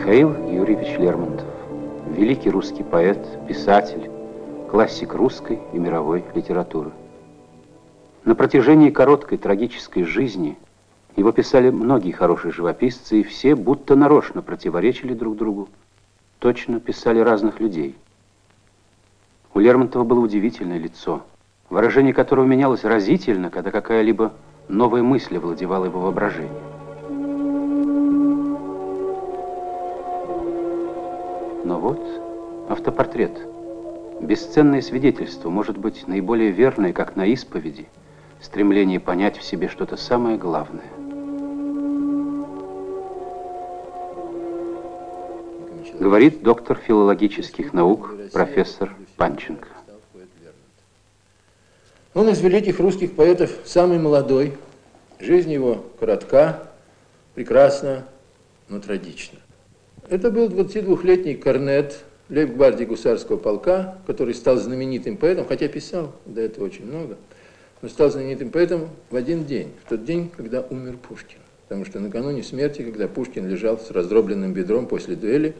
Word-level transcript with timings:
Михаил 0.00 0.34
Юрьевич 0.48 0.98
Лермонтов, 0.98 1.46
великий 2.16 2.48
русский 2.48 2.82
поэт, 2.82 3.18
писатель, 3.46 4.10
классик 4.70 5.12
русской 5.12 5.60
и 5.74 5.78
мировой 5.78 6.24
литературы. 6.34 6.90
На 8.24 8.34
протяжении 8.34 8.88
короткой 8.88 9.36
трагической 9.36 10.04
жизни 10.04 10.56
его 11.16 11.32
писали 11.32 11.68
многие 11.68 12.12
хорошие 12.12 12.50
живописцы, 12.50 13.20
и 13.20 13.22
все 13.22 13.54
будто 13.54 13.94
нарочно 13.94 14.40
противоречили 14.40 15.12
друг 15.12 15.36
другу, 15.36 15.68
точно 16.38 16.80
писали 16.80 17.18
разных 17.18 17.60
людей. 17.60 17.94
У 19.52 19.58
Лермонтова 19.58 20.04
было 20.04 20.20
удивительное 20.20 20.78
лицо, 20.78 21.24
выражение 21.68 22.14
которого 22.14 22.46
менялось 22.46 22.84
разительно, 22.84 23.50
когда 23.50 23.70
какая-либо 23.70 24.32
новая 24.66 25.02
мысль 25.02 25.36
овладевала 25.36 25.84
его 25.84 26.00
воображением. 26.00 26.69
Но 31.70 31.78
вот 31.78 32.00
автопортрет– 32.68 33.46
Бесценное 34.20 34.82
свидетельство 34.82 35.50
может 35.50 35.78
быть 35.78 36.08
наиболее 36.08 36.50
верное, 36.50 36.92
как 36.92 37.14
на 37.14 37.26
исповеди, 37.26 37.86
стремление 38.40 38.98
понять 38.98 39.38
в 39.38 39.42
себе 39.44 39.68
что-то 39.68 39.96
самое 39.96 40.36
главное. 40.36 40.84
Говорит 45.98 46.42
доктор 46.42 46.76
филологических 46.76 47.72
наук 47.72 48.14
профессор 48.32 48.92
Панченко. 49.16 49.68
Он 52.14 52.28
из 52.28 52.40
великих 52.40 52.80
русских 52.80 53.14
поэтов 53.14 53.50
самый 53.64 54.00
молодой. 54.00 54.58
Жизнь 55.20 55.52
его 55.52 55.84
коротка, 56.00 56.64
прекрасна, 57.34 58.06
но 58.68 58.80
трагична. 58.80 59.38
Это 60.10 60.32
был 60.32 60.48
22-летний 60.48 61.36
корнет, 61.36 62.00
лейб-гвардии 62.30 62.82
гусарского 62.82 63.36
полка, 63.36 63.96
который 64.08 64.34
стал 64.34 64.56
знаменитым 64.56 65.16
поэтом, 65.16 65.46
хотя 65.46 65.68
писал 65.68 66.16
до 66.26 66.40
этого 66.40 66.64
очень 66.64 66.84
много, 66.84 67.16
но 67.80 67.88
стал 67.88 68.10
знаменитым 68.10 68.50
поэтом 68.50 68.90
в 69.08 69.14
один 69.14 69.44
день, 69.44 69.68
в 69.84 69.88
тот 69.88 70.04
день, 70.04 70.28
когда 70.36 70.62
умер 70.62 70.96
Пушкин. 70.96 71.38
Потому 71.68 71.84
что 71.84 72.00
накануне 72.00 72.42
смерти, 72.42 72.82
когда 72.82 73.06
Пушкин 73.06 73.48
лежал 73.48 73.78
с 73.78 73.92
раздробленным 73.92 74.52
бедром 74.52 74.88
после 74.88 75.14
дуэли, 75.14 75.54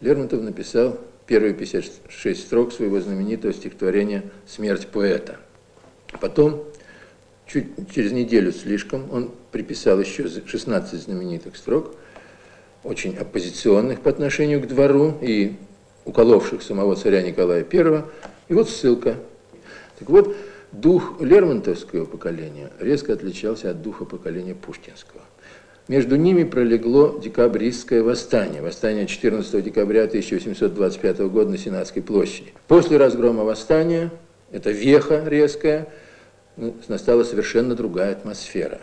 Лермонтов 0.00 0.40
написал 0.40 0.98
первые 1.26 1.52
56 1.52 2.40
строк 2.40 2.72
своего 2.72 3.00
знаменитого 3.00 3.52
стихотворения 3.52 4.24
«Смерть 4.46 4.86
поэта». 4.86 5.36
Потом, 6.22 6.64
чуть 7.46 7.66
через 7.94 8.12
неделю 8.12 8.50
слишком, 8.50 9.12
он 9.12 9.30
приписал 9.52 10.00
еще 10.00 10.26
16 10.26 11.02
знаменитых 11.02 11.54
строк, 11.54 11.94
очень 12.84 13.16
оппозиционных 13.16 14.00
по 14.00 14.10
отношению 14.10 14.60
к 14.60 14.66
двору 14.66 15.14
и 15.20 15.56
уколовших 16.04 16.62
самого 16.62 16.96
царя 16.96 17.22
Николая 17.22 17.66
I. 17.70 18.04
И 18.48 18.54
вот 18.54 18.68
ссылка. 18.70 19.16
Так 19.98 20.08
вот, 20.08 20.34
дух 20.72 21.20
Лермонтовского 21.20 22.04
поколения 22.06 22.70
резко 22.78 23.12
отличался 23.12 23.70
от 23.70 23.82
духа 23.82 24.04
поколения 24.04 24.54
Пушкинского. 24.54 25.22
Между 25.88 26.16
ними 26.16 26.44
пролегло 26.44 27.18
декабристское 27.18 28.02
восстание, 28.02 28.60
восстание 28.60 29.06
14 29.06 29.64
декабря 29.64 30.04
1825 30.04 31.18
года 31.20 31.50
на 31.50 31.56
Сенатской 31.56 32.02
площади. 32.02 32.52
После 32.66 32.98
разгрома 32.98 33.42
восстания, 33.44 34.10
это 34.52 34.70
веха 34.70 35.24
резкая, 35.26 35.88
ну, 36.58 36.74
настала 36.88 37.24
совершенно 37.24 37.74
другая 37.74 38.12
атмосфера. 38.12 38.82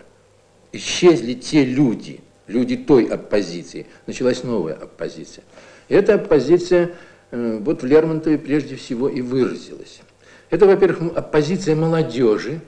Исчезли 0.71 1.33
те 1.33 1.63
люди, 1.63 2.21
люди 2.47 2.77
той 2.77 3.05
оппозиции, 3.05 3.87
началась 4.07 4.43
новая 4.43 4.75
оппозиция. 4.75 5.43
Эта 5.89 6.15
оппозиция 6.15 6.95
Э, 7.35 7.57
вот 7.61 7.81
в 7.81 7.85
Лермонтове 7.85 8.37
прежде 8.37 8.75
всего 8.75 9.09
и 9.09 9.21
выразилась. 9.21 10.01
Это, 10.49 10.65
во-первых, 10.65 11.17
оппозиция 11.17 11.75
молодежи, 11.75 12.61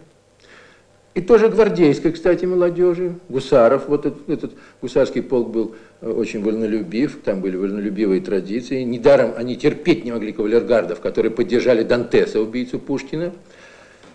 и 1.13 1.21
тоже 1.21 1.49
гвардейской, 1.49 2.11
кстати, 2.11 2.45
молодежи, 2.45 3.15
гусаров. 3.27 3.87
Вот 3.87 4.05
этот, 4.05 4.29
этот 4.29 4.51
гусарский 4.81 5.23
полк 5.23 5.49
был 5.49 5.75
э, 6.01 6.09
очень 6.09 6.43
вольнолюбив, 6.43 7.21
там 7.23 7.41
были 7.41 7.55
вольнолюбивые 7.55 8.21
традиции. 8.21 8.83
Недаром 8.83 9.33
они 9.37 9.55
терпеть 9.55 10.05
не 10.05 10.11
могли 10.11 10.31
кавалергардов, 10.33 10.99
которые 10.99 11.31
поддержали 11.31 11.83
Дантеса, 11.83 12.41
убийцу 12.41 12.79
Пушкина. 12.79 13.33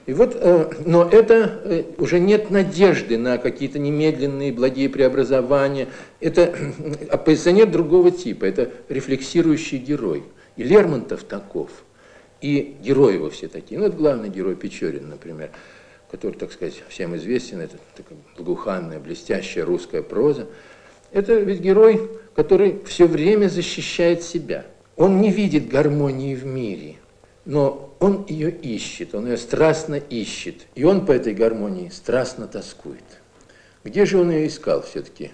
И 0.07 0.13
вот, 0.13 0.35
э, 0.35 0.71
но 0.85 1.09
это 1.09 1.87
уже 1.99 2.19
нет 2.19 2.51
надежды 2.51 3.17
на 3.19 3.39
какие-то 3.39 3.79
немедленные 3.79 4.53
благие 4.53 4.89
преобразования. 4.89 5.89
Это 6.21 6.55
оппозиционер 7.11 7.67
другого 7.71 8.11
типа, 8.11 8.45
это 8.45 8.71
рефлексирующий 8.89 9.79
герой. 9.79 10.25
И 10.57 10.65
Лермонтов 10.65 11.23
таков, 11.23 11.71
и 12.41 12.77
герои 12.83 13.15
его 13.15 13.31
все 13.31 13.49
такие. 13.49 13.79
Ну, 13.81 13.87
это 13.87 13.97
главный 13.97 14.29
герой 14.29 14.57
Печорин, 14.57 15.09
например, 15.09 15.51
который, 16.11 16.35
так 16.35 16.53
сказать, 16.53 16.83
всем 16.89 17.17
известен, 17.17 17.61
это 17.61 17.77
такая 17.97 18.19
благоуханная, 18.37 18.99
блестящая 18.99 19.65
русская 19.65 20.03
проза. 20.03 20.47
Это 21.13 21.35
ведь 21.35 21.61
герой, 21.61 22.11
который 22.35 22.81
все 22.85 23.07
время 23.07 23.49
защищает 23.49 24.23
себя. 24.23 24.67
Он 24.97 25.21
не 25.21 25.31
видит 25.31 25.69
гармонии 25.69 26.35
в 26.35 26.45
мире, 26.45 26.97
но 27.45 27.95
он 27.99 28.25
ее 28.29 28.51
ищет, 28.51 29.15
он 29.15 29.27
ее 29.27 29.37
страстно 29.37 29.97
ищет. 29.97 30.67
И 30.75 30.85
он 30.85 31.07
по 31.07 31.13
этой 31.13 31.35
гармонии 31.35 31.89
страстно 31.89 32.47
тоскует. 32.47 33.05
Где 33.85 34.07
же 34.07 34.19
он 34.19 34.31
ее 34.31 34.47
искал 34.47 34.83
все-таки? 34.83 35.33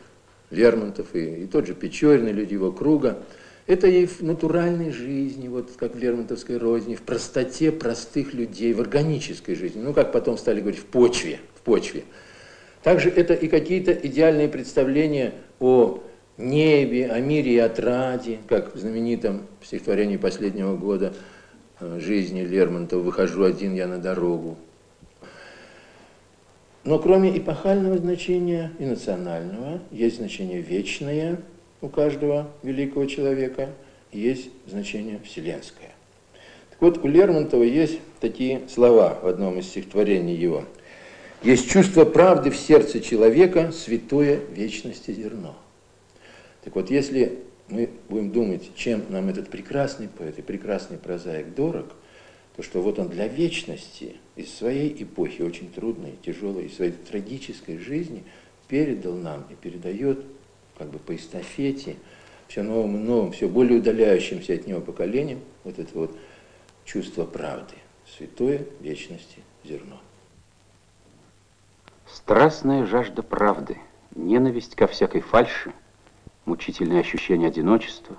Лермонтов 0.51 1.15
и, 1.15 1.45
и 1.45 1.47
тот 1.47 1.67
же 1.67 1.75
Печорин, 1.75 2.29
и 2.29 2.33
люди 2.33 2.55
его 2.55 2.73
круга– 2.73 3.19
это 3.69 3.87
и 3.87 4.07
в 4.07 4.23
натуральной 4.23 4.91
жизни, 4.91 5.47
вот 5.47 5.73
как 5.77 5.95
в 5.95 5.99
Лермонтовской 5.99 6.57
розни, 6.57 6.95
в 6.95 7.03
простоте 7.03 7.71
простых 7.71 8.33
людей, 8.33 8.73
в 8.73 8.81
органической 8.81 9.55
жизни, 9.55 9.83
ну, 9.83 9.93
как 9.93 10.11
потом 10.11 10.39
стали 10.39 10.61
говорить, 10.61 10.81
в 10.81 10.87
почве, 10.87 11.39
в 11.55 11.61
почве. 11.61 12.05
Также 12.83 13.11
это 13.11 13.35
и 13.35 13.47
какие-то 13.47 13.93
идеальные 13.93 14.49
представления 14.49 15.35
о 15.61 16.03
небе, 16.39 17.11
о 17.11 17.21
мире 17.21 17.57
и 17.57 17.59
отраде, 17.59 18.39
как 18.49 18.75
в 18.75 18.79
знаменитом 18.79 19.43
стихотворении 19.63 20.17
последнего 20.17 20.75
года 20.75 21.13
жизни 21.81 22.43
Лермонтова 22.43 23.03
«Выхожу 23.03 23.45
один 23.45 23.75
я 23.75 23.87
на 23.87 23.99
дорогу». 23.99 24.57
Но 26.85 26.99
кроме 26.99 27.37
эпохального 27.37 27.99
значения 27.99 28.73
и 28.79 28.87
национального, 28.87 29.81
есть 29.91 30.17
значение 30.17 30.61
вечное– 30.61 31.41
у 31.81 31.89
каждого 31.89 32.51
великого 32.63 33.07
человека, 33.07 33.71
есть 34.13 34.51
значение 34.67 35.21
вселенское. 35.25 35.93
Так 36.71 36.81
вот, 36.81 37.05
у 37.05 37.09
Лермонтова 37.09 37.63
есть 37.63 38.01
такие 38.21 38.63
слова 38.69 39.19
в 39.23 39.27
одном 39.27 39.59
из 39.59 39.67
стихотворений 39.67 40.35
его. 40.35 40.65
«Есть 41.43 41.71
чувство 41.71 42.05
правды 42.05 42.51
в 42.51 42.57
сердце 42.57 43.01
человека, 43.01 43.71
святое 43.73 44.41
вечности 44.51 45.13
зерно». 45.13 45.57
Так 46.65 46.75
вот, 46.75 46.91
если 46.91 47.39
мы 47.69 47.91
будем 48.09 48.31
думать, 48.33 48.71
чем 48.75 49.05
нам 49.11 49.29
этот 49.29 49.51
прекрасный 49.51 50.09
поэт 50.09 50.39
и 50.39 50.43
прекрасный 50.43 50.99
прозаик 50.99 51.55
дорог, 51.55 51.95
то 52.57 52.63
что 52.63 52.83
вот 52.83 52.99
он 52.99 53.09
для 53.09 53.29
вечности 53.29 54.17
из 54.37 54.53
своей 54.53 55.03
эпохи, 55.03 55.43
очень 55.43 55.71
трудной, 55.71 56.15
тяжелой, 56.25 56.67
из 56.67 56.77
своей 56.77 56.93
трагической 56.93 57.79
жизни 57.79 58.25
передал 58.67 59.15
нам 59.15 59.45
и 59.51 59.55
передает 59.55 60.25
как 60.77 60.91
бы 60.91 60.99
по 60.99 61.15
эстафете, 61.15 61.97
все 62.49 62.63
новым 62.63 62.97
и 62.97 62.99
новым, 62.99 63.33
все 63.33 63.49
более 63.49 63.79
удаляющимся 63.79 64.55
от 64.55 64.67
него 64.67 64.81
поколением, 64.81 65.41
вот 65.65 65.79
это 65.79 65.91
вот 65.95 66.17
чувство 66.85 67.25
правды, 67.25 67.75
святое 68.17 68.67
вечности 68.81 69.39
зерно. 69.65 70.01
Страстная 72.07 72.87
жажда 72.87 73.23
правды, 73.23 73.77
ненависть 74.15 74.75
ко 74.75 74.87
всякой 74.87 75.21
фальши, 75.21 75.75
мучительное 76.49 77.01
ощущение 77.01 77.49
одиночества 77.49 78.17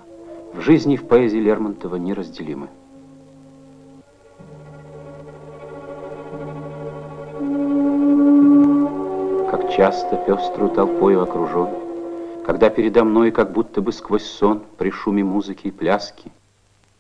в 0.53 0.61
жизни 0.61 0.93
и 0.93 0.97
в 0.97 1.07
поэзии 1.07 1.39
Лермонтова 1.39 1.95
неразделимы. 1.95 2.69
Как 9.49 9.71
часто 9.71 10.15
пеструю 10.27 10.69
толпою 10.69 11.23
окружен, 11.23 11.69
когда 12.45 12.69
передо 12.69 13.03
мной, 13.03 13.31
как 13.31 13.51
будто 13.51 13.81
бы 13.81 13.91
сквозь 13.91 14.25
сон, 14.25 14.63
при 14.77 14.91
шуме 14.91 15.23
музыки 15.23 15.67
и 15.67 15.71
пляски, 15.71 16.31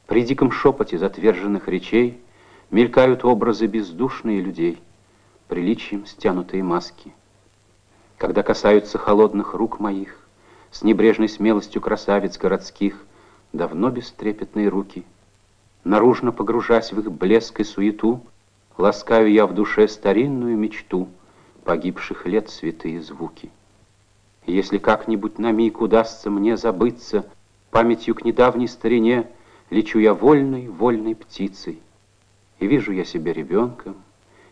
при 0.07 0.23
диком 0.23 0.51
шепоте 0.51 0.97
затверженных 0.97 1.67
речей 1.67 2.19
мелькают 2.71 3.23
образы 3.23 3.67
бездушные 3.67 4.41
людей, 4.41 4.81
приличием 5.47 6.05
стянутые 6.07 6.63
маски. 6.63 7.13
Когда 8.17 8.41
касаются 8.41 8.97
холодных 8.97 9.53
рук 9.53 9.79
моих, 9.79 10.28
с 10.71 10.83
небрежной 10.83 11.29
смелостью 11.29 11.81
красавиц 11.81 12.37
городских, 12.37 13.03
давно 13.53 13.89
бестрепетные 13.89 14.69
руки, 14.69 15.03
наружно 15.83 16.31
погружась 16.31 16.91
в 16.91 16.99
их 16.99 17.11
блеск 17.11 17.59
и 17.59 17.63
суету, 17.63 18.21
ласкаю 18.77 19.31
я 19.31 19.45
в 19.45 19.53
душе 19.53 19.87
старинную 19.87 20.57
мечту 20.57 21.09
погибших 21.63 22.25
лет 22.25 22.49
святые 22.49 23.01
звуки. 23.01 23.51
Если 24.45 24.79
как-нибудь 24.79 25.37
на 25.37 25.51
миг 25.51 25.81
удастся 25.81 26.29
мне 26.29 26.57
забыться, 26.57 27.25
памятью 27.69 28.15
к 28.15 28.23
недавней 28.23 28.67
старине, 28.67 29.27
лечу 29.69 29.99
я 29.99 30.13
вольной, 30.13 30.67
вольной 30.67 31.15
птицей. 31.15 31.79
И 32.59 32.65
вижу 32.65 32.91
я 32.91 33.05
себя 33.05 33.33
ребенком, 33.33 33.95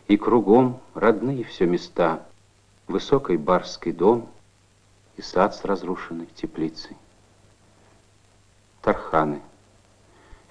и 0.06 0.16
кругом 0.16 0.80
родные 0.94 1.44
все 1.44 1.66
места, 1.66 2.22
высокий 2.86 3.36
барский 3.36 3.92
дом 3.92 4.28
и 5.18 5.22
сад 5.22 5.54
с 5.54 5.64
разрушенной 5.64 6.28
теплицей. 6.34 6.96
Тарханы. 8.80 9.42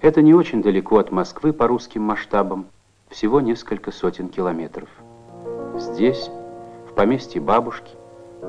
Это 0.00 0.22
не 0.22 0.34
очень 0.34 0.62
далеко 0.62 0.98
от 0.98 1.10
Москвы 1.10 1.52
по 1.52 1.66
русским 1.66 2.02
масштабам, 2.02 2.66
всего 3.08 3.40
несколько 3.40 3.90
сотен 3.90 4.28
километров. 4.28 4.88
Здесь, 5.76 6.30
в 6.88 6.94
поместье 6.94 7.40
бабушки, 7.40 7.90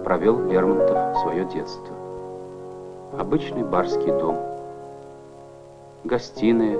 провел 0.03 0.45
Лермонтов 0.45 1.17
свое 1.21 1.45
детство. 1.45 1.95
Обычный 3.17 3.63
барский 3.63 4.11
дом. 4.11 4.37
Гостиная 6.03 6.77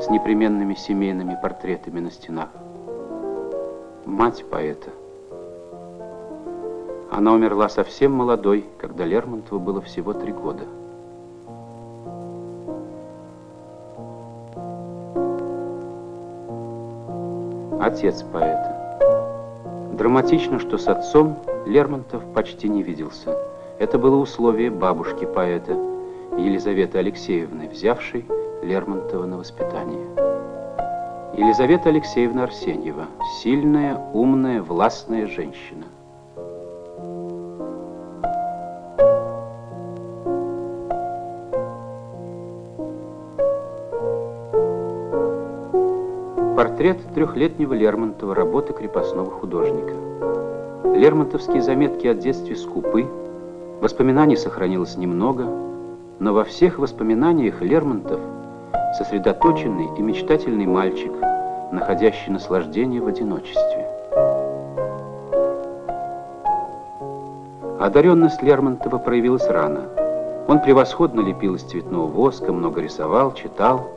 с 0.00 0.10
непременными 0.10 0.74
семейными 0.74 1.36
портретами 1.40 2.00
на 2.00 2.10
стенах. 2.10 2.50
Мать 4.04 4.44
поэта. 4.50 4.90
Она 7.16 7.32
умерла 7.32 7.70
совсем 7.70 8.12
молодой, 8.12 8.66
когда 8.76 9.06
Лермонтову 9.06 9.58
было 9.58 9.80
всего 9.80 10.12
три 10.12 10.32
года. 10.32 10.64
Отец 17.80 18.22
поэта. 18.22 19.00
Драматично, 19.94 20.58
что 20.58 20.76
с 20.76 20.86
отцом 20.88 21.38
Лермонтов 21.64 22.22
почти 22.34 22.68
не 22.68 22.82
виделся. 22.82 23.34
Это 23.78 23.98
было 23.98 24.16
условие 24.16 24.70
бабушки 24.70 25.24
поэта, 25.24 25.72
Елизаветы 26.36 26.98
Алексеевны, 26.98 27.70
взявшей 27.70 28.26
Лермонтова 28.62 29.24
на 29.24 29.38
воспитание. 29.38 30.04
Елизавета 31.32 31.88
Алексеевна 31.88 32.42
Арсеньева, 32.42 33.06
сильная, 33.40 33.96
умная, 34.12 34.60
властная 34.60 35.26
женщина. 35.26 35.86
Портрет 46.76 46.98
трехлетнего 47.14 47.72
Лермонтова, 47.72 48.34
работы 48.34 48.74
крепостного 48.74 49.30
художника. 49.30 49.94
Лермонтовские 50.94 51.62
заметки 51.62 52.06
о 52.06 52.12
детстве 52.12 52.54
скупы, 52.54 53.06
воспоминаний 53.80 54.36
сохранилось 54.36 54.98
немного, 54.98 55.46
но 56.18 56.34
во 56.34 56.44
всех 56.44 56.78
воспоминаниях 56.78 57.62
Лермонтов 57.62 58.20
сосредоточенный 58.98 59.88
и 59.96 60.02
мечтательный 60.02 60.66
мальчик, 60.66 61.12
находящий 61.72 62.30
наслаждение 62.30 63.00
в 63.00 63.06
одиночестве. 63.06 63.88
Одаренность 67.80 68.42
Лермонтова 68.42 68.98
проявилась 68.98 69.48
рано. 69.48 69.86
Он 70.46 70.60
превосходно 70.60 71.22
лепил 71.22 71.54
из 71.54 71.62
цветного 71.62 72.06
воска, 72.06 72.52
много 72.52 72.82
рисовал, 72.82 73.32
читал, 73.32 73.95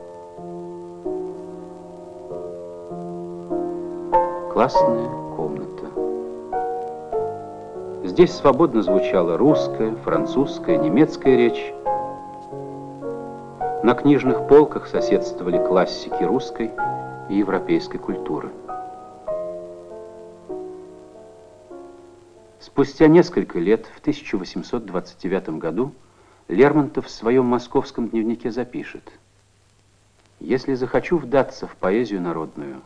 классная 4.60 5.08
комната. 5.36 5.86
Здесь 8.04 8.30
свободно 8.34 8.82
звучала 8.82 9.38
русская, 9.38 9.96
французская, 10.04 10.76
немецкая 10.76 11.34
речь. 11.34 11.72
На 13.82 13.94
книжных 13.94 14.46
полках 14.48 14.86
соседствовали 14.86 15.56
классики 15.56 16.22
русской 16.22 16.72
и 17.30 17.36
европейской 17.36 17.96
культуры. 17.96 18.50
Спустя 22.58 23.06
несколько 23.06 23.58
лет, 23.58 23.86
в 23.86 24.00
1829 24.00 25.58
году, 25.58 25.92
Лермонтов 26.48 27.06
в 27.06 27.10
своем 27.10 27.46
московском 27.46 28.10
дневнике 28.10 28.50
запишет 28.50 29.10
«Если 30.38 30.74
захочу 30.74 31.16
вдаться 31.16 31.66
в 31.66 31.76
поэзию 31.76 32.20
народную, 32.20 32.82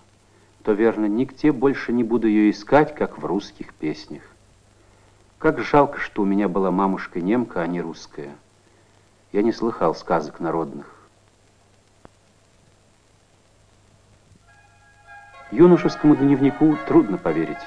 то, 0.64 0.72
верно, 0.72 1.04
нигде 1.04 1.52
больше 1.52 1.92
не 1.92 2.02
буду 2.02 2.26
ее 2.26 2.50
искать, 2.50 2.94
как 2.94 3.18
в 3.18 3.24
русских 3.26 3.74
песнях. 3.74 4.22
Как 5.38 5.60
жалко, 5.60 6.00
что 6.00 6.22
у 6.22 6.24
меня 6.24 6.48
была 6.48 6.70
мамушка 6.70 7.20
немка, 7.20 7.60
а 7.60 7.66
не 7.66 7.82
русская. 7.82 8.34
Я 9.32 9.42
не 9.42 9.52
слыхал 9.52 9.94
сказок 9.94 10.40
народных. 10.40 10.86
Юношескому 15.50 16.16
дневнику 16.16 16.78
трудно 16.88 17.18
поверить. 17.18 17.58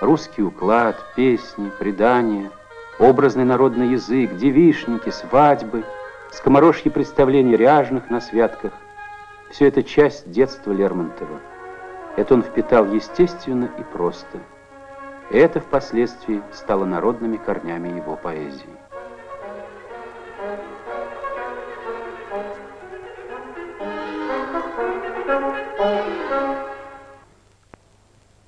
Русский 0.00 0.42
уклад, 0.42 0.96
песни, 1.16 1.70
предания, 1.78 2.50
образный 3.00 3.44
народный 3.44 3.88
язык, 3.88 4.36
девишники, 4.36 5.10
свадьбы, 5.10 5.84
скоморожьи 6.30 6.88
представления 6.88 7.56
ряжных 7.56 8.10
на 8.10 8.20
святках– 8.20 8.72
все 9.50 9.66
это 9.66 9.82
часть 9.82 10.30
детства 10.30 10.72
Лермонтова. 10.72 11.40
Это 12.16 12.34
он 12.34 12.42
впитал 12.42 12.92
естественно 12.92 13.70
и 13.78 13.82
просто. 13.82 14.38
Это 15.30 15.60
впоследствии 15.60 16.42
стало 16.52 16.84
народными 16.84 17.38
корнями 17.38 17.88
его 17.88 18.16
поэзии. 18.16 18.68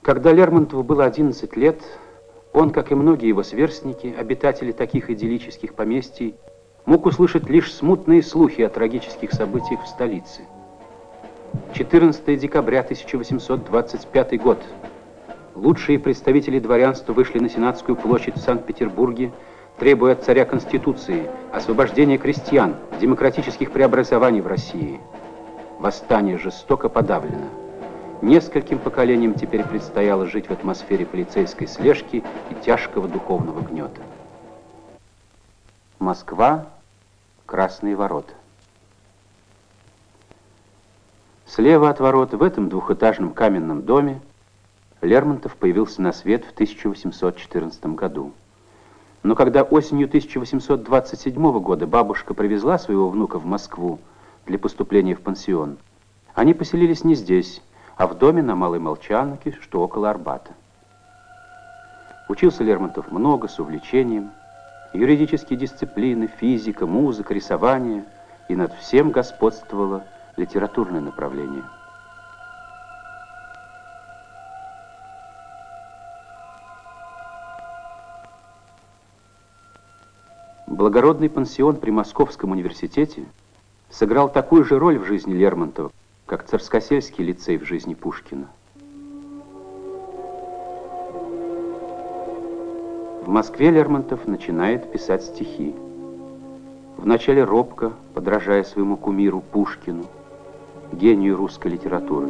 Когда 0.02 0.32
Лермонтову 0.32 0.82
было 0.82 1.06
11 1.06 1.56
лет, 1.56 1.80
он, 2.52 2.68
как 2.68 2.92
и 2.92 2.94
многие 2.94 3.28
его 3.28 3.42
сверстники, 3.42 4.14
обитатели 4.16 4.72
таких 4.72 5.08
идиллических 5.08 5.72
поместий, 5.74 6.34
мог 6.84 7.06
услышать 7.06 7.48
лишь 7.48 7.72
смутные 7.72 8.22
слухи 8.22 8.60
о 8.60 8.68
трагических 8.68 9.32
событиях 9.32 9.82
в 9.82 9.86
столице– 9.86 10.42
14 11.72 12.38
декабря 12.38 12.80
1825 12.80 14.42
год. 14.42 14.62
Лучшие 15.54 15.98
представители 15.98 16.58
дворянства 16.58 17.12
вышли 17.12 17.38
на 17.38 17.48
Сенатскую 17.48 17.96
площадь 17.96 18.36
в 18.36 18.40
Санкт-Петербурге, 18.40 19.32
требуя 19.78 20.12
от 20.12 20.22
царя 20.24 20.44
Конституции, 20.44 21.28
освобождения 21.52 22.18
крестьян, 22.18 22.76
демократических 23.00 23.70
преобразований 23.70 24.40
в 24.40 24.46
России. 24.46 25.00
Восстание 25.78 26.38
жестоко 26.38 26.88
подавлено. 26.88 27.48
Нескольким 28.22 28.78
поколениям 28.78 29.34
теперь 29.34 29.64
предстояло 29.64 30.26
жить 30.26 30.46
в 30.46 30.52
атмосфере 30.52 31.06
полицейской 31.06 31.66
слежки 31.66 32.24
и 32.50 32.54
тяжкого 32.64 33.08
духовного 33.08 33.60
гнета. 33.60 34.00
Москва, 35.98 36.66
Красные 37.46 37.94
ворота. 37.94 38.32
Слева 41.46 41.90
от 41.90 42.00
ворот, 42.00 42.32
в 42.32 42.42
этом 42.42 42.68
двухэтажном 42.68 43.32
каменном 43.32 43.82
доме, 43.82 44.20
Лермонтов 45.02 45.56
появился 45.56 46.00
на 46.00 46.12
свет 46.12 46.44
в 46.44 46.52
1814 46.52 47.86
году. 47.86 48.32
Но 49.22 49.34
когда 49.34 49.62
осенью 49.62 50.06
1827 50.06 51.60
года 51.60 51.86
бабушка 51.86 52.34
привезла 52.34 52.78
своего 52.78 53.08
внука 53.08 53.38
в 53.38 53.44
Москву 53.44 53.98
для 54.46 54.58
поступления 54.58 55.14
в 55.14 55.20
пансион, 55.20 55.76
они 56.34 56.54
поселились 56.54 57.04
не 57.04 57.14
здесь, 57.14 57.62
а 57.96 58.06
в 58.06 58.18
доме 58.18 58.42
на 58.42 58.54
Малой 58.54 58.78
Молчанке, 58.78 59.56
что 59.60 59.82
около 59.82 60.10
Арбата. 60.10 60.52
Учился 62.28 62.64
Лермонтов 62.64 63.12
много, 63.12 63.48
с 63.48 63.58
увлечением. 63.58 64.30
Юридические 64.94 65.58
дисциплины, 65.58 66.26
физика, 66.26 66.86
музыка, 66.86 67.34
рисование. 67.34 68.04
И 68.48 68.56
над 68.56 68.72
всем 68.74 69.10
господствовало 69.10 70.04
литературное 70.36 71.00
направление. 71.00 71.64
Благородный 80.66 81.30
пансион 81.30 81.76
при 81.76 81.90
Московском 81.90 82.50
университете 82.50 83.24
сыграл 83.90 84.28
такую 84.28 84.64
же 84.64 84.78
роль 84.78 84.98
в 84.98 85.04
жизни 85.04 85.32
Лермонтова, 85.32 85.92
как 86.26 86.44
Царскосельский 86.46 87.24
лицей 87.24 87.58
в 87.58 87.64
жизни 87.64 87.94
Пушкина. 87.94 88.48
В 93.22 93.28
Москве 93.28 93.70
Лермонтов 93.70 94.26
начинает 94.26 94.90
писать 94.90 95.22
стихи. 95.22 95.74
Вначале 96.98 97.44
робко, 97.44 97.92
подражая 98.12 98.64
своему 98.64 98.96
кумиру 98.96 99.40
Пушкину, 99.40 100.04
гению 100.92 101.36
русской 101.36 101.68
литературы. 101.68 102.28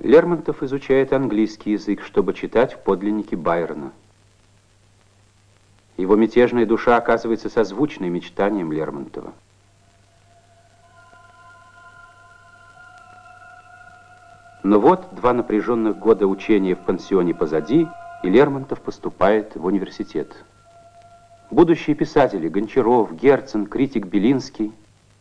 Лермонтов 0.00 0.62
изучает 0.62 1.12
английский 1.12 1.72
язык, 1.72 2.02
чтобы 2.02 2.34
читать 2.34 2.74
в 2.74 2.80
подлиннике 2.80 3.36
Байрона. 3.36 3.92
Его 5.96 6.16
мятежная 6.16 6.66
душа 6.66 6.96
оказывается 6.96 7.48
созвучной 7.48 8.10
мечтанием 8.10 8.70
Лермонтова. 8.72 9.32
Но 14.62 14.80
вот 14.80 15.14
два 15.14 15.32
напряженных 15.32 15.98
года 15.98 16.26
учения 16.26 16.74
в 16.74 16.80
пансионе 16.80 17.34
позади, 17.34 17.86
и 18.22 18.28
Лермонтов 18.28 18.80
поступает 18.80 19.54
в 19.54 19.64
университет. 19.64 20.34
Будущие 21.50 21.94
писатели 21.94 22.48
Гончаров, 22.48 23.14
Герцен, 23.14 23.66
критик 23.66 24.06
Белинский, 24.06 24.72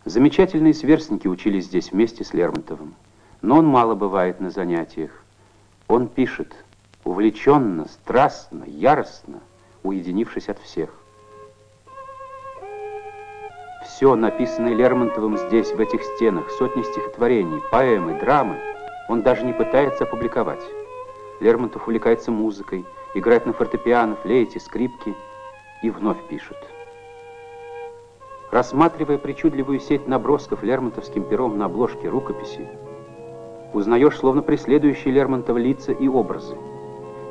замечательные 0.06 0.74
сверстники 0.74 1.28
учились 1.28 1.66
здесь 1.66 1.92
вместе 1.92 2.24
с 2.24 2.34
Лермонтовым. 2.34 2.96
Но 3.42 3.58
он 3.58 3.68
мало 3.68 3.94
бывает 3.94 4.40
на 4.40 4.50
занятиях. 4.50 5.12
Он 5.88 6.08
пишет 6.08 6.56
увлеченно, 7.04 7.88
страстно, 7.90 8.64
яростно, 8.66 9.42
уединившись 9.84 10.48
от 10.48 10.60
всех. 10.60 10.90
Все, 13.86 14.16
написанное 14.16 14.74
Лермонтовым 14.74 15.38
здесь, 15.38 15.72
в 15.72 15.80
этих 15.80 16.02
стенах, 16.04 16.50
сотни 16.52 16.84
стихотворений, 16.84 17.62
поэмы, 17.70 18.18
драмы, 18.18 18.58
он 19.10 19.22
даже 19.22 19.44
не 19.44 19.52
пытается 19.52 20.06
опубликовать. 20.06 20.64
Лермонтов 21.42 21.84
увлекается 21.84 22.32
музыкой, 22.32 22.86
играет 23.14 23.46
на 23.46 23.52
фортепиано, 23.52 24.16
флейте, 24.16 24.62
скрипке 24.62 25.14
и 25.84 25.92
вновь 25.92 26.18
пишет. 26.28 26.58
Рассматривая 28.50 29.20
причудливую 29.20 29.80
сеть 29.80 30.08
набросков 30.08 30.64
лермонтовским 30.64 31.24
пером 31.24 31.58
на 31.58 31.66
обложке 31.66 32.10
рукописи, 32.10 32.68
узнаешь 33.74 34.18
словно 34.18 34.42
преследующие 34.42 35.14
Лермонтова 35.14 35.58
лица 35.58 35.92
и 35.92 36.08
образы. 36.08 36.56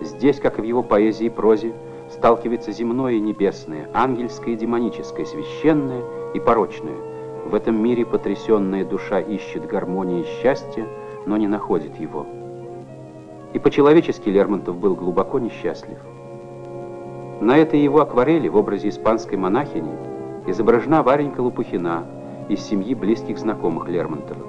Здесь, 0.01 0.41
как 0.41 0.59
и 0.59 0.63
в 0.63 0.65
его 0.65 0.83
поэзии 0.83 1.27
и 1.27 1.31
прозе, 1.31 1.75
сталкивается 2.11 2.73
земное 2.73 3.13
и 3.13 3.21
небесное, 3.21 3.89
ангельское 3.95 4.55
и 4.55 4.57
демоническое, 4.57 5.25
священное 5.25 6.03
и 6.35 6.41
порочное. 6.41 6.97
В 7.47 7.55
этом 7.55 7.81
мире 7.83 8.05
потрясенная 8.05 8.85
душа 8.85 9.21
ищет 9.21 9.67
гармонии 9.67 10.23
и 10.23 10.27
счастья, 10.27 10.87
но 11.27 11.37
не 11.37 11.47
находит 11.47 11.99
его. 11.99 12.27
И 13.53 13.59
по-человечески 13.59 14.29
Лермонтов 14.29 14.77
был 14.77 14.97
глубоко 14.97 15.39
несчастлив. 15.39 15.99
На 17.43 17.59
этой 17.59 17.81
его 17.81 18.01
акварели 18.01 18.47
в 18.47 18.55
образе 18.55 18.89
испанской 18.89 19.37
монахини 19.37 19.91
изображена 20.47 21.03
Варенька 21.03 21.41
Лопухина 21.41 22.05
из 22.49 22.61
семьи 22.61 22.95
близких 22.95 23.37
знакомых 23.37 23.89
Лермонтова. 23.89 24.47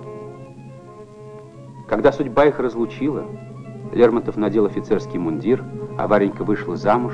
Когда 1.88 2.12
судьба 2.12 2.46
их 2.46 2.60
разлучила, 2.60 3.26
Лермонтов 3.94 4.38
надел 4.38 4.68
офицерский 4.68 5.18
мундир, 5.18 5.66
а 5.98 6.08
Варенька 6.08 6.44
вышла 6.44 6.76
замуж, 6.76 7.14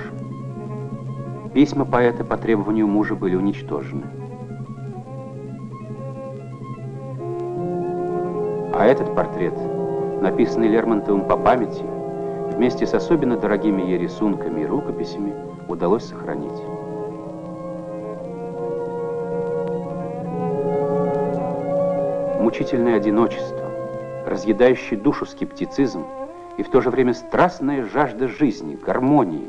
письма 1.54 1.86
поэта 1.86 2.26
по 2.26 2.36
требованию 2.36 2.86
мужа 2.86 3.16
были 3.16 3.38
уничтожены. 3.38 4.04
А 8.74 8.86
этот 8.86 9.16
портрет, 9.16 9.58
написанный 10.22 10.68
Лермонтовым 10.68 11.26
по 11.26 11.38
памяти, 11.38 11.86
вместе 12.54 12.86
с 12.86 12.94
особенно 12.94 13.38
дорогими 13.38 13.84
ей 13.84 13.98
рисунками 13.98 14.64
и 14.64 14.66
рукописями, 14.66 15.49
удалось 15.70 16.04
сохранить. 16.04 16.62
Мучительное 22.42 22.98
одиночество, 22.98 23.72
разъедающий 24.26 24.98
душу 24.98 25.26
скептицизм 25.26 26.06
и 26.58 26.64
в 26.64 26.70
то 26.70 26.82
же 26.82 26.90
время 26.90 27.14
страстная 27.14 27.86
жажда 27.86 28.28
жизни, 28.28 28.78
гармонии, 28.86 29.48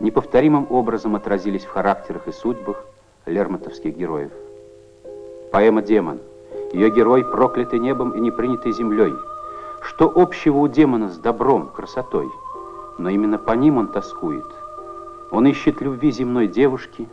неповторимым 0.00 0.66
образом 0.70 1.14
отразились 1.14 1.64
в 1.64 1.70
характерах 1.70 2.26
и 2.26 2.32
судьбах 2.32 2.84
лермонтовских 3.26 3.96
героев. 3.96 4.32
Поэма 5.52 5.82
«Демон» 5.82 6.18
Ее 6.72 6.90
герой, 6.90 7.24
проклятый 7.24 7.80
небом 7.80 8.12
и 8.12 8.20
не 8.20 8.30
принятый 8.30 8.72
землей. 8.72 9.12
Что 9.82 10.12
общего 10.14 10.58
у 10.58 10.68
демона 10.68 11.08
с 11.08 11.18
добром, 11.18 11.68
красотой? 11.68 12.30
Но 12.96 13.08
именно 13.08 13.38
по 13.38 13.52
ним 13.52 13.78
он 13.78 13.88
тоскует. 13.88 14.46
Он 15.30 15.46
ищет 15.46 15.80
любви 15.80 16.10
земной 16.10 16.48
девушки 16.48 17.08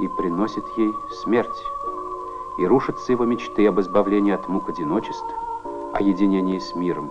и 0.00 0.08
приносит 0.18 0.64
ей 0.76 0.92
смерть. 1.22 1.62
И 2.58 2.66
рушатся 2.66 3.12
его 3.12 3.24
мечты 3.24 3.66
об 3.66 3.80
избавлении 3.80 4.32
от 4.32 4.48
мук 4.48 4.70
одиночества, 4.70 5.34
о 5.92 6.02
единении 6.02 6.58
с 6.58 6.74
миром. 6.74 7.10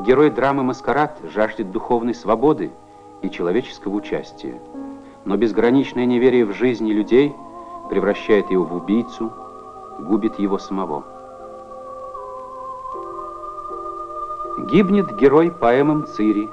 Герой 0.00 0.30
драмы 0.30 0.62
«Маскарад» 0.62 1.18
жаждет 1.24 1.70
духовной 1.70 2.14
свободы, 2.14 2.70
и 3.22 3.30
человеческого 3.30 3.94
участия. 3.94 4.60
Но 5.24 5.36
безграничное 5.36 6.06
неверие 6.06 6.44
в 6.44 6.52
жизни 6.52 6.92
людей 6.92 7.34
превращает 7.88 8.50
его 8.50 8.64
в 8.64 8.74
убийцу, 8.74 9.32
губит 9.98 10.38
его 10.38 10.58
самого. 10.58 11.04
Гибнет 14.66 15.16
герой 15.16 15.50
поэмам 15.50 16.06
Цири, 16.06 16.50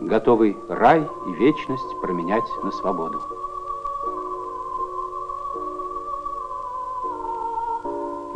готовый 0.00 0.56
рай 0.70 1.06
и 1.28 1.32
вечность 1.34 2.00
променять 2.00 2.48
на 2.64 2.70
свободу. 2.70 3.20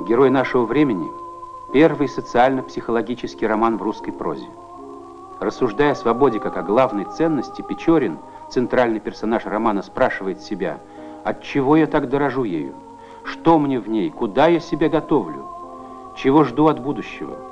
Герой 0.07 0.29
нашего 0.29 0.67
времени– 0.67 1.11
первый 1.73 2.09
социально-психологический 2.09 3.47
роман 3.47 3.79
в 3.79 3.83
русской 3.83 4.13
прозе. 4.13 4.49
Рассуждая 5.41 5.93
о 5.93 5.97
свободе 5.97 6.39
как 6.39 6.59
о 6.59 6.63
главной 6.63 7.07
ценности, 7.07 7.63
Печорин, 7.63 8.19
центральный 8.51 9.01
персонаж 9.01 9.47
романа, 9.47 9.81
спрашивает 9.83 10.43
себя, 10.43 10.79
от 11.25 11.43
чего 11.43 11.77
я 11.77 11.87
так 11.87 12.11
дорожу 12.11 12.45
ею? 12.45 12.75
Что 13.25 13.59
мне 13.59 13.81
в 13.81 13.89
ней? 13.89 14.11
Куда 14.11 14.49
я 14.49 14.61
себя 14.61 14.91
готовлю? 14.91 15.47
Чего 16.17 16.45
жду 16.45 16.67
от 16.67 16.81
будущего? 16.81 17.50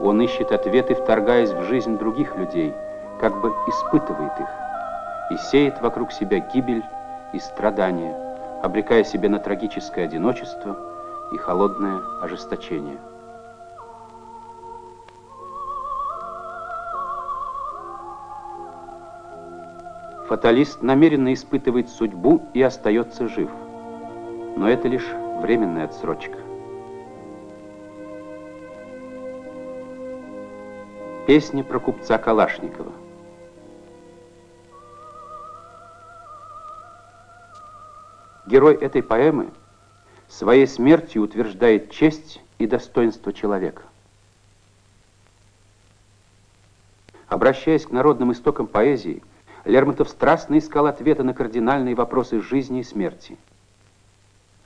Он 0.00 0.20
ищет 0.20 0.52
ответы, 0.52 0.94
вторгаясь 0.94 1.50
в 1.50 1.64
жизнь 1.64 1.98
других 1.98 2.36
людей, 2.36 2.74
как 3.20 3.40
бы 3.40 3.50
испытывает 3.68 4.32
их, 4.40 4.48
и 5.30 5.36
сеет 5.50 5.80
вокруг 5.80 6.12
себя 6.12 6.38
гибель 6.38 6.82
и 7.32 7.38
страдания, 7.38 8.14
обрекая 8.62 9.04
себя 9.04 9.28
на 9.28 9.38
трагическое 9.38 10.04
одиночество 10.04 10.76
и 11.32 11.36
холодное 11.36 12.00
ожесточение. 12.20 12.98
Фаталист 20.32 20.82
намеренно 20.82 21.34
испытывает 21.34 21.90
судьбу 21.90 22.42
и 22.54 22.62
остается 22.62 23.28
жив. 23.28 23.50
Но 24.56 24.68
это 24.68 24.88
лишь 24.88 25.06
временная 25.42 25.84
отсрочка. 25.84 26.41
Песня 31.26 31.62
про 31.62 31.78
купца 31.78 32.18
Калашникова. 32.18 32.92
Герой 38.44 38.74
этой 38.74 39.04
поэмы 39.04 39.50
своей 40.28 40.66
смертью 40.66 41.22
утверждает 41.22 41.92
честь 41.92 42.40
и 42.58 42.66
достоинство 42.66 43.32
человека. 43.32 43.82
Обращаясь 47.28 47.86
к 47.86 47.92
народным 47.92 48.32
истокам 48.32 48.66
поэзии, 48.66 49.22
Лермонтов 49.64 50.08
страстно 50.08 50.58
искал 50.58 50.86
ответа 50.86 51.22
на 51.22 51.34
кардинальные 51.34 51.94
вопросы 51.94 52.40
жизни 52.40 52.80
и 52.80 52.84
смерти. 52.84 53.38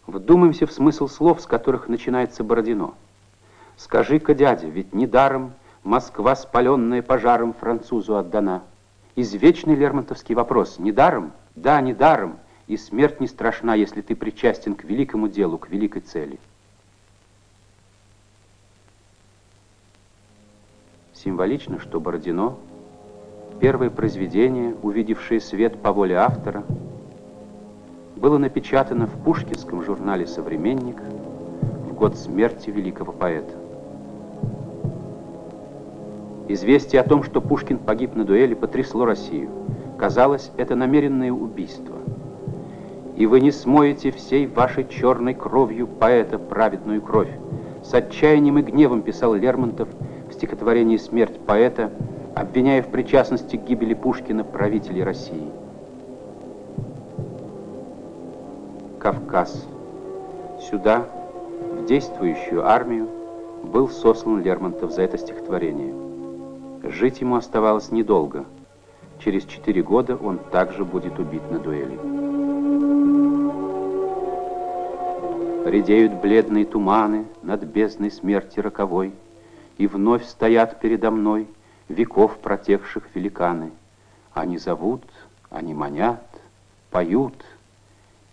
Вдумаемся 0.06 0.66
в 0.66 0.72
смысл 0.72 1.06
слов, 1.06 1.42
с 1.42 1.46
которых 1.46 1.88
начинается 1.88 2.42
Бородино. 2.42 2.94
«Скажи-ка, 3.76 4.34
дядя, 4.34 4.68
ведь 4.68 4.94
недаром 4.94 5.52
Москва, 5.86 6.34
спаленная 6.34 7.00
пожаром, 7.00 7.54
французу 7.54 8.16
отдана». 8.16 8.62
Извечный 9.14 9.74
лермонтовский 9.74 10.34
вопрос. 10.34 10.78
Недаром? 10.78 11.32
Да, 11.54 11.80
недаром. 11.80 12.38
И 12.66 12.76
смерть 12.76 13.20
не 13.20 13.28
страшна, 13.28 13.74
если 13.74 14.02
ты 14.02 14.14
причастен 14.14 14.74
к 14.74 14.84
великому 14.84 15.28
делу, 15.28 15.56
к 15.56 15.70
великой 15.70 16.02
цели. 16.02 16.38
Символично, 21.14 21.80
что 21.80 21.98
Бородино 21.98 22.58
Первое 23.58 23.88
произведение, 23.88 24.74
увидевшее 24.82 25.40
свет 25.40 25.80
по 25.80 25.92
воле 25.92 26.16
автора, 26.16 26.62
было 28.16 28.36
напечатано 28.36 29.06
в 29.06 29.22
пушкинском 29.24 29.82
журнале 29.82 30.26
«Современник» 30.26 31.00
в 31.00 31.94
год 31.94 32.18
смерти 32.18 32.68
великого 32.68 33.12
поэта. 33.12 33.65
Известие 36.48 37.00
о 37.00 37.08
том, 37.08 37.24
что 37.24 37.40
Пушкин 37.40 37.78
погиб 37.78 38.14
на 38.14 38.24
дуэли, 38.24 38.54
потрясло 38.54 39.04
Россию. 39.04 39.50
Казалось, 39.98 40.52
это 40.56 40.76
намеренное 40.76 41.32
убийство. 41.32 41.96
И 43.16 43.26
вы 43.26 43.40
не 43.40 43.50
смоете 43.50 44.12
всей 44.12 44.46
вашей 44.46 44.86
черной 44.86 45.34
кровью 45.34 45.88
поэта 45.88 46.38
праведную 46.38 47.02
кровь. 47.02 47.30
С 47.82 47.92
отчаянием 47.94 48.58
и 48.58 48.62
гневом 48.62 49.02
писал 49.02 49.34
Лермонтов 49.34 49.88
в 50.28 50.34
стихотворении 50.34 50.98
«Смерть 50.98 51.38
поэта», 51.40 51.90
обвиняя 52.36 52.82
в 52.82 52.88
причастности 52.88 53.56
к 53.56 53.64
гибели 53.64 53.94
Пушкина 53.94 54.44
правителей 54.44 55.02
России. 55.02 55.50
Кавказ. 59.00 59.66
Сюда, 60.60 61.06
в 61.80 61.86
действующую 61.86 62.66
армию, 62.66 63.08
был 63.64 63.88
сослан 63.88 64.42
Лермонтов 64.42 64.92
за 64.92 65.02
это 65.02 65.18
стихотворение. 65.18 66.05
Жить 66.82 67.20
ему 67.20 67.36
оставалось 67.36 67.90
недолго. 67.90 68.44
Через 69.18 69.44
четыре 69.44 69.82
года 69.82 70.16
он 70.16 70.38
также 70.38 70.84
будет 70.84 71.18
убит 71.18 71.42
на 71.50 71.58
дуэли. 71.58 71.98
Редеют 75.68 76.14
бледные 76.14 76.64
туманы 76.64 77.26
над 77.42 77.64
бездной 77.64 78.10
смерти 78.10 78.60
роковой, 78.60 79.12
И 79.78 79.86
вновь 79.86 80.24
стоят 80.24 80.80
передо 80.80 81.10
мной 81.10 81.46
веков 81.88 82.38
протекших 82.38 83.04
великаны. 83.14 83.72
Они 84.32 84.56
зовут, 84.58 85.02
они 85.50 85.74
манят, 85.74 86.24
поют, 86.90 87.34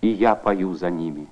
и 0.02 0.08
я 0.08 0.36
пою 0.36 0.74
за 0.74 0.90
ними. 0.90 1.28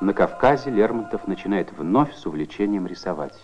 На 0.00 0.14
Кавказе 0.14 0.70
Лермонтов 0.70 1.26
начинает 1.28 1.72
вновь 1.72 2.14
с 2.14 2.24
увлечением 2.24 2.86
рисовать. 2.86 3.38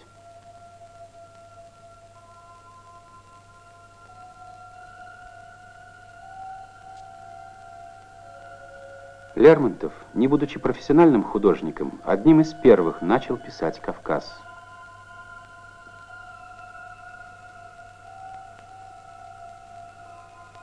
Лермонтов, 9.34 9.92
не 10.14 10.28
будучи 10.28 10.58
профессиональным 10.58 11.22
художником, 11.22 12.00
одним 12.04 12.40
из 12.40 12.54
первых 12.54 13.02
начал 13.02 13.36
писать 13.36 13.78
Кавказ. 13.78 14.34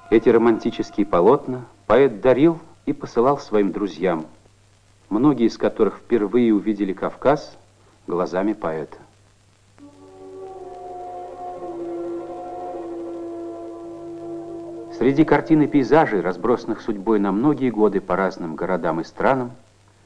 Эти 0.09 0.27
романтические 0.29 1.05
полотна 1.05 1.65
поэт 1.85 2.19
дарил 2.19 2.59
и 2.87 2.93
посылал 2.93 3.37
своим 3.37 3.71
друзьям, 3.71 4.25
многие 5.13 5.45
из 5.45 5.57
которых 5.59 5.97
впервые 5.97 6.53
увидели 6.53 6.91
Кавказ 6.91 7.55
глазами 8.07 8.53
поэта. 8.53 8.97
Среди 14.97 15.23
картин 15.23 15.61
и 15.61 15.67
пейзажей, 15.67 16.21
разбросанных 16.21 16.81
судьбой 16.81 17.19
на 17.19 17.31
многие 17.31 17.69
годы 17.69 18.01
по 18.01 18.15
разным 18.15 18.55
городам 18.55 19.01
и 19.01 19.03
странам, 19.03 19.51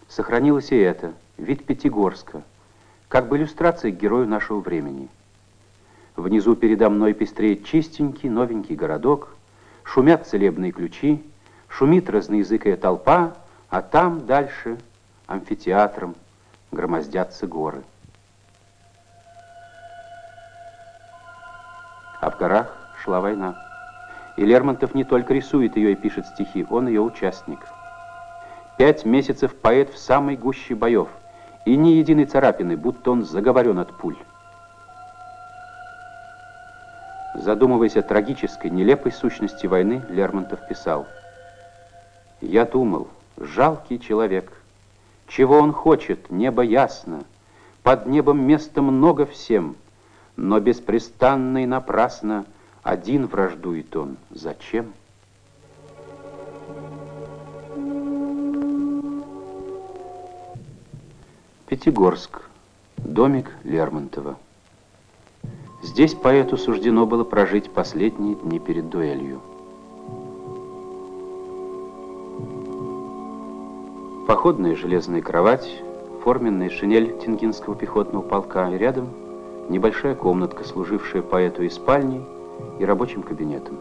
сохранилось 0.09 0.71
и 0.71 0.77
это, 0.77 1.13
вид 1.37 1.65
Пятигорска, 1.65 2.43
как 3.07 3.29
бы 3.29 3.37
иллюстрация 3.37 3.91
к 3.91 3.97
герою 3.97 4.27
нашего 4.27 4.59
времени. 4.59 5.07
Внизу 6.17 6.55
передо 6.55 6.89
мной 6.89 7.13
пестреет 7.13 7.63
чистенький, 7.63 8.29
новенький 8.29 8.75
городок, 8.75 9.35
шумят 9.83 10.27
целебные 10.27 10.71
ключи, 10.71 11.23
шумит 11.69 12.09
разноязыкая 12.09 12.75
толпа, 12.75 13.35
а 13.69 13.81
там 13.81 14.25
дальше 14.25 14.77
амфитеатром 15.27 16.15
громоздятся 16.71 17.45
горы. 17.47 17.83
А 22.19 22.31
в 22.31 22.37
горах 22.37 22.75
шла 23.03 23.21
война. 23.21 23.55
И 24.37 24.45
Лермонтов 24.45 24.95
не 24.95 25.03
только 25.03 25.33
рисует 25.33 25.75
ее 25.75 25.91
и 25.91 25.95
пишет 25.95 26.25
стихи, 26.27 26.65
он 26.69 26.87
ее 26.87 27.01
участник. 27.01 27.59
Пять 28.77 29.05
месяцев 29.05 29.55
поэт 29.55 29.91
в 29.91 29.97
самой 29.97 30.35
гуще 30.35 30.75
боев, 30.75 31.09
и 31.65 31.75
ни 31.75 31.89
единой 31.89 32.25
царапины, 32.25 32.77
будто 32.77 33.11
он 33.11 33.23
заговорен 33.23 33.79
от 33.79 33.95
пуль. 33.97 34.17
Задумываясь 37.33 37.97
о 37.97 38.01
трагической, 38.01 38.69
нелепой 38.69 39.11
сущности 39.11 39.67
войны, 39.67 40.03
Лермонтов 40.09 40.67
писал. 40.67 41.07
«Я 42.41 42.65
думал, 42.65 43.07
жалкий 43.37 43.99
человек, 43.99 44.51
чего 45.27 45.57
он 45.57 45.73
хочет, 45.73 46.31
небо 46.31 46.61
ясно, 46.61 47.23
под 47.83 48.07
небом 48.07 48.41
места 48.41 48.81
много 48.81 49.25
всем, 49.25 49.75
но 50.35 50.59
беспрестанно 50.59 51.63
и 51.63 51.65
напрасно— 51.65 52.45
один 52.87 53.27
враждует 53.27 53.93
он. 53.97 54.15
Зачем? 54.29 54.93
Пятигорск. 61.67 62.43
Домик 62.95 63.51
Лермонтова. 63.65 64.37
Здесь 65.83 66.13
поэту 66.13 66.55
суждено 66.55 67.05
было 67.05 67.25
прожить 67.25 67.69
последние 67.71 68.35
дни 68.35 68.57
перед 68.57 68.87
дуэлью. 68.87 69.41
Походная 74.27 74.75
железная 74.75 75.21
кровать, 75.21 75.81
форменная 76.21 76.69
шинель 76.69 77.17
Тенгинского 77.17 77.77
пехотного 77.77 78.21
полка 78.21 78.69
и 78.69 78.77
рядом 78.77 79.07
небольшая 79.69 80.15
комнатка, 80.15 80.65
служившая 80.65 81.21
поэту 81.21 81.63
и 81.63 81.69
спальней, 81.69 82.21
и 82.77 82.83
рабочим 82.83 83.23
кабинетом. 83.23 83.77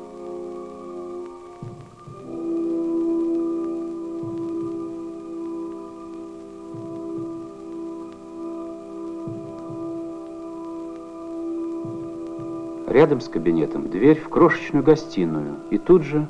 Рядом 12.86 13.20
с 13.20 13.28
кабинетом 13.28 13.90
дверь 13.90 14.20
в 14.20 14.28
крошечную 14.28 14.84
гостиную, 14.84 15.56
и 15.70 15.78
тут 15.78 16.04
же 16.04 16.28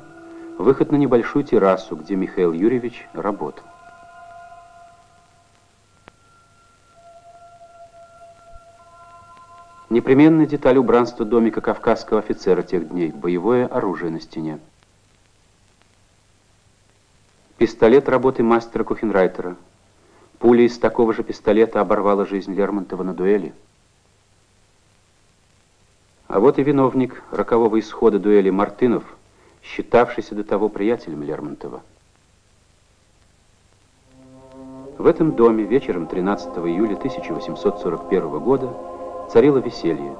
выход 0.57 0.91
на 0.91 0.95
небольшую 0.95 1.45
террасу, 1.45 1.95
где 1.95 2.15
Михаил 2.15 2.51
Юрьевич 2.51 3.07
работал. 3.13 3.63
Непременная 9.97 10.45
деталь 10.45 10.77
убранства 10.77 11.25
домика 11.25 11.59
кавказского 11.59 12.19
офицера 12.19 12.61
тех 12.61 12.87
дней– 12.87 13.11
боевое 13.15 13.65
оружие 13.65 14.11
на 14.11 14.21
стене. 14.21 14.59
Пистолет 17.57 18.07
работы 18.07 18.43
мастера 18.43 18.83
Кухенрайтера. 18.83 19.55
Пуля 20.37 20.65
из 20.65 20.77
такого 20.77 21.15
же 21.15 21.23
пистолета 21.23 21.81
оборвала 21.81 22.27
жизнь 22.27 22.53
Лермонтова 22.53 23.01
на 23.01 23.15
дуэли. 23.15 23.55
А 26.27 26.39
вот 26.39 26.59
и 26.59 26.63
виновник 26.63 27.23
рокового 27.31 27.79
исхода 27.79 28.19
дуэли 28.19 28.51
Мартынов, 28.51 29.03
считавшийся 29.63 30.35
до 30.35 30.43
того 30.43 30.69
приятелем 30.69 31.23
Лермонтова. 31.23 31.81
В 34.99 35.07
этом 35.07 35.31
доме 35.31 35.63
вечером 35.63 36.05
13 36.05 36.55
июля 36.57 36.97
1841 36.97 38.39
года 38.39 38.96
царило 39.29 39.57
веселье. 39.57 40.15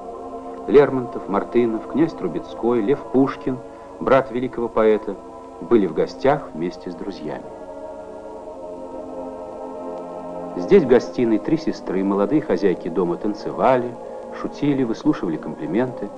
Лермонтов, 0.66 1.28
Мартынов, 1.28 1.86
князь 1.86 2.12
Трубецкой, 2.12 2.82
Лев 2.82 2.98
Пушкин, 3.12 3.58
брат 4.00 4.30
великого 4.30 4.68
поэта, 4.68 5.16
были 5.60 5.86
в 5.86 5.94
гостях 5.94 6.50
вместе 6.52 6.90
с 6.90 6.94
друзьями. 6.94 7.44
Здесь 10.56 10.82
в 10.82 10.88
гостиной 10.88 11.38
три 11.38 11.56
сестры, 11.56 12.04
молодые 12.04 12.42
хозяйки 12.42 12.88
дома 12.88 13.16
танцевали, 13.16 13.94
шутили, 14.40 14.84
выслушивали 14.84 15.36
комплименты. 15.36 16.08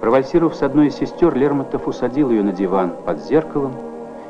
Провальсировав 0.00 0.54
с 0.54 0.62
одной 0.62 0.88
из 0.88 0.96
сестер, 0.96 1.34
Лермонтов 1.34 1.88
усадил 1.88 2.30
ее 2.30 2.42
на 2.42 2.52
диван 2.52 2.92
под 3.04 3.24
зеркалом 3.24 3.72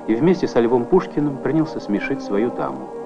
и 0.06 0.14
вместе 0.14 0.46
со 0.46 0.60
Львом 0.60 0.84
Пушкиным 0.84 1.36
принялся 1.38 1.80
смешить 1.80 2.22
свою 2.22 2.50
даму. 2.50 3.03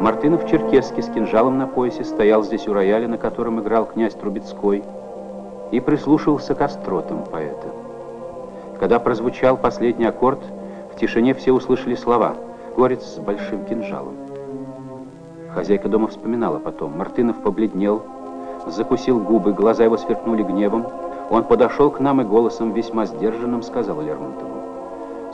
Мартынов 0.00 0.48
Черкесский 0.48 1.02
с 1.02 1.10
кинжалом 1.10 1.58
на 1.58 1.66
поясе 1.66 2.04
стоял 2.04 2.42
здесь 2.42 2.66
у 2.66 2.72
рояля, 2.72 3.06
на 3.06 3.18
котором 3.18 3.60
играл 3.60 3.84
князь 3.84 4.14
Трубецкой, 4.14 4.82
и 5.72 5.78
прислушивался 5.78 6.54
к 6.54 6.62
остротам 6.62 7.22
поэта. 7.24 7.68
Когда 8.78 8.98
прозвучал 8.98 9.58
последний 9.58 10.06
аккорд, 10.06 10.40
в 10.94 10.98
тишине 10.98 11.34
все 11.34 11.52
услышали 11.52 11.94
слова 11.96 12.34
«Горец 12.78 13.04
с 13.04 13.18
большим 13.18 13.66
кинжалом». 13.66 14.14
Хозяйка 15.52 15.90
дома 15.90 16.08
вспоминала 16.08 16.58
потом. 16.58 16.96
Мартынов 16.96 17.36
побледнел, 17.42 18.02
закусил 18.66 19.20
губы, 19.20 19.52
глаза 19.52 19.84
его 19.84 19.98
сверкнули 19.98 20.42
гневом. 20.42 20.86
Он 21.28 21.44
подошел 21.44 21.90
к 21.90 22.00
нам 22.00 22.22
и 22.22 22.24
голосом 22.24 22.72
весьма 22.72 23.04
сдержанным 23.04 23.62
сказал 23.62 24.00
Лермонтову. 24.00 24.62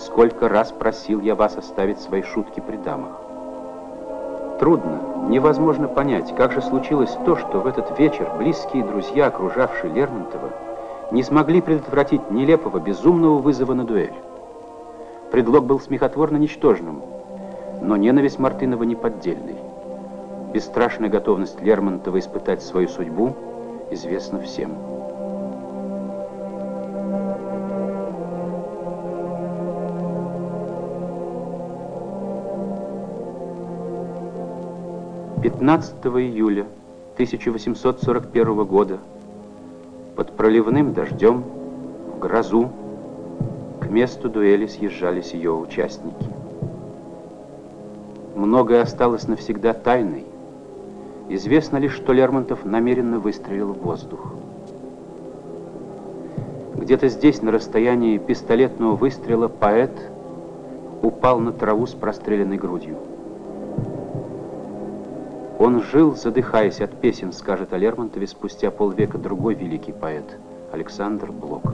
«Сколько 0.00 0.48
раз 0.48 0.72
просил 0.72 1.20
я 1.20 1.36
вас 1.36 1.56
оставить 1.56 2.00
свои 2.00 2.22
шутки 2.22 2.58
при 2.58 2.76
дамах. 2.76 3.25
Трудно, 4.58 5.26
невозможно 5.28 5.86
понять, 5.86 6.34
как 6.34 6.52
же 6.52 6.62
случилось 6.62 7.14
то, 7.26 7.36
что 7.36 7.60
в 7.60 7.66
этот 7.66 7.98
вечер 7.98 8.30
близкие 8.38 8.84
друзья, 8.84 9.26
окружавшие 9.26 9.92
Лермонтова, 9.92 10.50
не 11.10 11.22
смогли 11.22 11.60
предотвратить 11.60 12.30
нелепого, 12.30 12.78
безумного 12.78 13.38
вызова 13.38 13.74
на 13.74 13.84
дуэль. 13.84 14.14
Предлог 15.30 15.64
был 15.64 15.78
смехотворно 15.78 16.38
ничтожным, 16.38 17.02
но 17.82 17.96
ненависть 17.96 18.38
Мартынова 18.38 18.84
неподдельной. 18.84 19.56
Бесстрашная 20.54 21.10
готовность 21.10 21.60
Лермонтова 21.60 22.18
испытать 22.18 22.62
свою 22.62 22.88
судьбу 22.88 23.34
известна 23.90 24.40
всем. 24.40 24.95
Пятнадцатого 35.46 36.20
июля 36.20 36.66
1841 37.14 38.64
года 38.64 38.98
под 40.16 40.32
проливным 40.32 40.92
дождем 40.92 41.44
в 42.12 42.18
грозу 42.18 42.72
к 43.80 43.88
месту 43.88 44.28
дуэли 44.28 44.66
съезжались 44.66 45.30
ее 45.34 45.52
участники. 45.52 46.26
Многое 48.34 48.82
осталось 48.82 49.28
навсегда 49.28 49.72
тайной. 49.72 50.26
Известно 51.28 51.76
лишь, 51.76 51.94
что 51.94 52.12
Лермонтов 52.12 52.64
намеренно 52.64 53.20
выстрелил 53.20 53.72
в 53.72 53.78
воздух. 53.78 54.32
Где-то 56.74 57.06
здесь, 57.06 57.40
на 57.40 57.52
расстоянии 57.52 58.18
пистолетного 58.18 58.96
выстрела, 58.96 59.46
поэт 59.46 59.92
упал 61.02 61.38
на 61.38 61.52
траву 61.52 61.86
с 61.86 61.92
простреленной 61.92 62.56
грудью. 62.56 62.96
Он 65.58 65.82
жил, 65.82 66.14
задыхаясь 66.14 66.82
от 66.82 66.92
песен, 67.00 67.32
скажет 67.32 67.72
о 67.72 67.78
Лермонтове 67.78 68.26
спустя 68.26 68.70
полвека 68.70 69.16
другой 69.16 69.54
великий 69.54 69.92
поэт 69.92 70.36
Александр 70.70 71.32
Блок. 71.32 71.72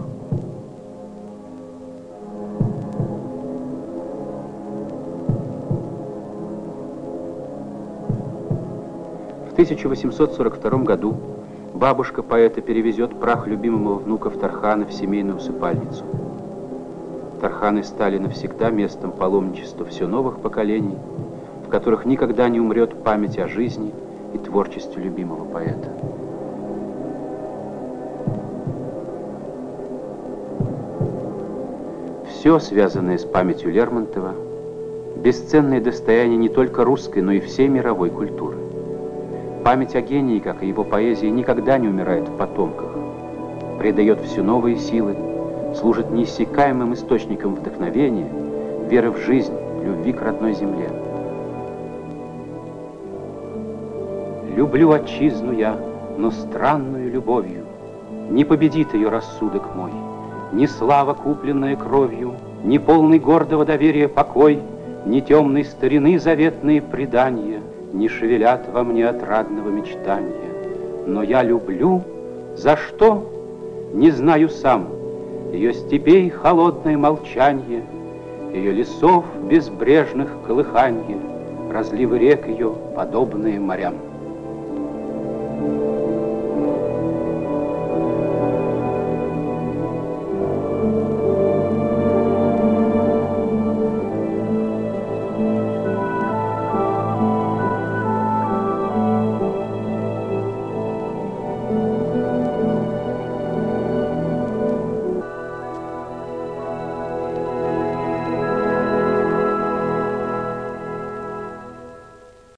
В 9.48 9.52
1842 9.52 10.78
году 10.84 11.16
бабушка 11.74 12.22
поэта 12.22 12.60
перевезет 12.60 13.18
прах 13.18 13.48
любимого 13.48 13.96
внука 13.96 14.30
в 14.30 14.38
Тархана 14.38 14.86
в 14.86 14.92
семейную 14.92 15.38
усыпальницу. 15.38 16.04
Тарханы 17.40 17.82
стали 17.82 18.18
навсегда 18.18 18.70
местом 18.70 19.10
паломничества 19.10 19.84
все 19.86 20.06
новых 20.06 20.38
поколений, 20.38 20.96
которых 21.72 22.04
никогда 22.04 22.50
не 22.50 22.60
умрет 22.60 23.02
память 23.02 23.38
о 23.38 23.48
жизни 23.48 23.94
и 24.34 24.38
творчестве 24.38 25.02
любимого 25.02 25.46
поэта. 25.46 25.88
Все, 32.28 32.58
связанное 32.58 33.16
с 33.16 33.24
памятью 33.24 33.72
Лермонтова, 33.72 34.34
бесценное 35.16 35.80
достояние 35.80 36.36
не 36.36 36.50
только 36.50 36.84
русской, 36.84 37.22
но 37.22 37.32
и 37.32 37.40
всей 37.40 37.68
мировой 37.68 38.10
культуры. 38.10 38.58
Память 39.64 39.94
о 39.94 40.02
гении, 40.02 40.40
как 40.40 40.62
и 40.62 40.68
его 40.68 40.84
поэзии, 40.84 41.28
никогда 41.28 41.78
не 41.78 41.88
умирает 41.88 42.28
в 42.28 42.36
потомках. 42.36 42.90
Придает 43.78 44.20
все 44.20 44.42
новые 44.42 44.76
силы, 44.76 45.16
служит 45.74 46.10
неиссякаемым 46.10 46.92
источником 46.92 47.54
вдохновения, 47.54 48.30
веры 48.90 49.10
в 49.10 49.16
жизнь, 49.20 49.54
любви 49.82 50.12
к 50.12 50.20
родной 50.20 50.52
земле. 50.52 51.01
Люблю 54.62 54.92
отчизну 54.92 55.52
я, 55.52 55.76
но 56.16 56.30
странную 56.30 57.10
любовью. 57.10 57.64
Не 58.30 58.44
победит 58.44 58.94
ее 58.94 59.08
рассудок 59.08 59.74
мой, 59.74 59.90
Ни 60.52 60.66
слава, 60.66 61.14
купленная 61.14 61.74
кровью, 61.74 62.34
Ни 62.62 62.78
полный 62.78 63.18
гордого 63.18 63.64
доверия 63.64 64.06
покой, 64.06 64.60
Ни 65.04 65.18
темной 65.18 65.64
старины 65.64 66.16
заветные 66.16 66.80
предания— 66.80 67.60
не 67.92 68.06
шевелят 68.08 68.68
во 68.72 68.84
мне 68.84 69.08
отрадного 69.08 69.68
мечтания. 69.68 70.52
Но 71.08 71.24
я 71.24 71.42
люблю, 71.42 72.00
за 72.54 72.76
что, 72.76 73.28
не 73.92 74.12
знаю 74.12 74.48
сам, 74.48 74.86
ее 75.52 75.74
степей 75.74 76.30
холодное 76.30 76.96
молчанье, 76.96 77.82
ее 78.54 78.70
лесов 78.70 79.24
безбрежных 79.42 80.28
колыханье, 80.46 81.18
разливы 81.68 82.20
рек 82.20 82.46
ее, 82.46 82.72
подобные 82.94 83.58
морям. 83.58 84.11